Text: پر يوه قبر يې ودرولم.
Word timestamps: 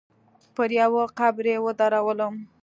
پر 0.55 0.69
يوه 0.79 1.03
قبر 1.19 1.45
يې 1.51 1.57
ودرولم. 1.65 2.35